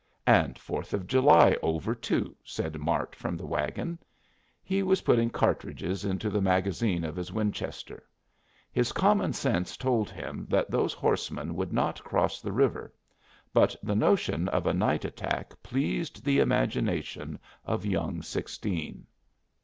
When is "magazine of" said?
6.41-7.15